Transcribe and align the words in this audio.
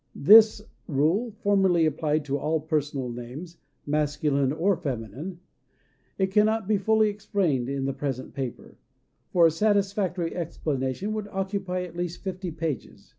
This 0.15 0.63
rule 0.87 1.29
formerly 1.29 1.85
applied 1.85 2.25
to 2.25 2.35
all 2.39 2.59
personal 2.59 3.07
names, 3.09 3.57
masculine 3.85 4.51
or 4.51 4.75
feminine. 4.75 5.41
It 6.17 6.31
cannot 6.31 6.67
be 6.67 6.79
fully 6.79 7.09
explained 7.09 7.69
in 7.69 7.85
the 7.85 7.93
present 7.93 8.33
paper; 8.33 8.79
for 9.31 9.45
a 9.45 9.51
satisfactory 9.51 10.35
explanation 10.35 11.13
would 11.13 11.27
occupy 11.27 11.83
at 11.83 11.95
least 11.95 12.23
fifty 12.23 12.49
pages. 12.49 13.09